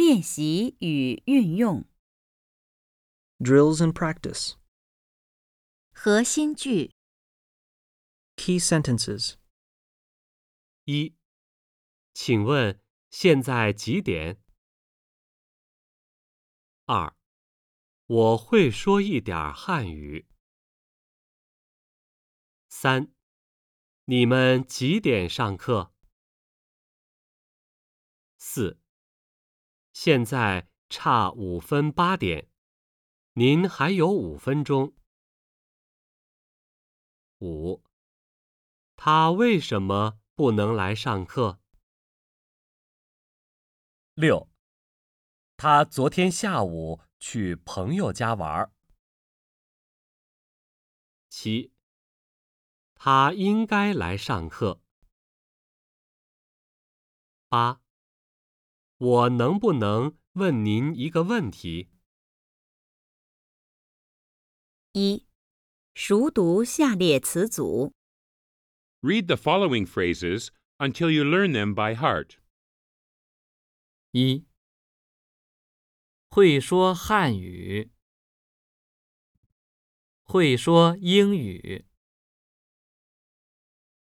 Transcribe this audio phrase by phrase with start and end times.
[0.00, 1.84] 练习与运用
[3.38, 4.54] Drills and practice.
[5.92, 6.94] 核心句
[8.34, 9.34] Key sentences.
[10.84, 11.14] 一，
[12.14, 14.42] 请问现在几点？
[16.86, 17.14] 二，
[18.06, 20.26] 我会说一点儿汉语。
[22.70, 23.12] 三，
[24.06, 25.92] 你们几点上课？
[28.38, 28.80] 四，
[30.02, 32.48] 现在差五分八点，
[33.34, 34.94] 您还有五分钟。
[37.40, 37.84] 五，
[38.96, 41.60] 他为什么不能来上课？
[44.14, 44.48] 六，
[45.58, 48.72] 他昨天下午去朋友家玩儿。
[51.28, 51.74] 七，
[52.94, 54.80] 他应该来上课。
[57.50, 57.82] 八，
[59.00, 61.88] 我能不能问您一个问题？
[64.92, 65.26] 一，
[65.94, 67.94] 熟读下列词组。
[69.00, 72.36] Read the following phrases until you learn them by heart.
[74.10, 74.44] 一，
[76.28, 77.90] 会说汉语，
[80.24, 81.86] 会说英语，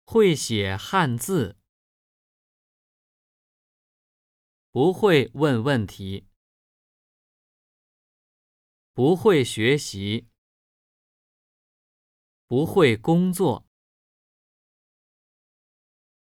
[0.06, 1.58] 会写汉字，
[4.78, 6.28] 不会问问题，
[8.92, 10.28] 不会学习，
[12.46, 13.66] 不会工作。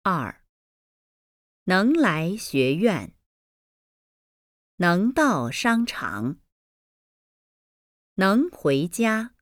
[0.01, 0.43] 二，
[1.65, 3.15] 能来学院，
[4.77, 6.39] 能到商场，
[8.15, 9.35] 能回家，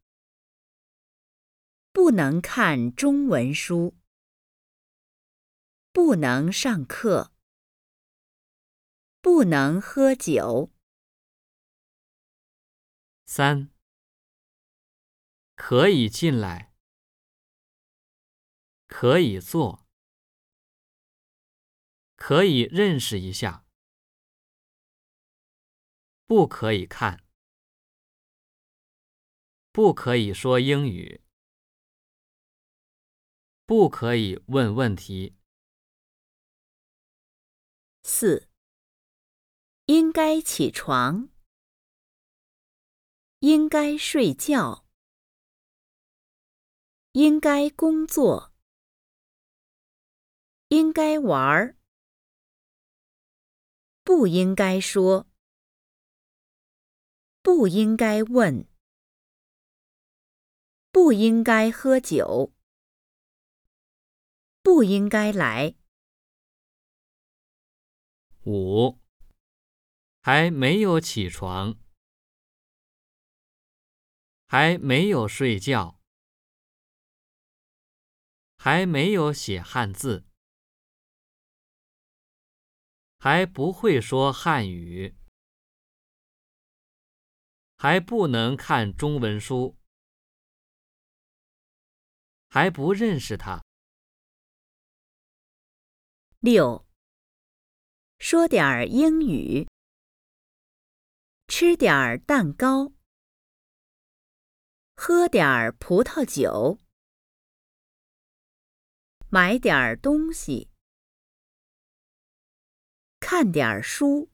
[1.94, 3.98] 不能看中文书，
[5.94, 7.32] 不能上课，
[9.22, 10.72] 不能喝酒。
[13.26, 13.72] 三，
[15.56, 16.74] 可以进来，
[18.88, 19.86] 可以坐，
[22.16, 23.66] 可以认识一下，
[26.26, 27.26] 不可以看，
[29.72, 31.22] 不可以说英语，
[33.66, 35.36] 不可以问问题。
[38.04, 38.47] 四，
[39.88, 41.30] 应该起床，
[43.40, 44.86] 应该睡觉，
[47.14, 48.54] 应该工作，
[50.68, 51.78] 应该玩儿，
[54.04, 55.26] 不应该说，
[57.42, 58.68] 不应该问，
[60.92, 62.54] 不应该喝酒，
[64.62, 65.76] 不应该来。
[68.44, 69.00] 五，
[70.28, 71.80] 还没有起床，
[74.46, 76.02] 还没有睡觉，
[78.58, 80.26] 还没有写汉字，
[83.18, 85.16] 还不会说汉语，
[87.78, 89.78] 还不能看中文书，
[92.50, 93.64] 还不认识他。
[96.42, 96.86] 六，
[98.20, 99.66] 说点儿英语，
[101.50, 102.92] 吃点儿蛋糕，
[104.96, 106.78] 喝点儿葡萄酒，
[109.30, 110.70] 买点儿东西，
[113.22, 114.30] 看点儿书，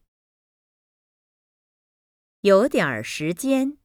[2.41, 3.77] 有点儿时间，